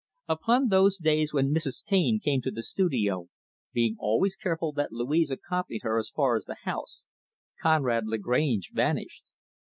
[0.27, 1.83] Upon those days when Mrs.
[1.83, 3.29] Taine came to the studio,
[3.71, 7.05] being always careful that Louise accompanied her as far as the house,
[7.61, 9.23] Conrad Lagrange vanished.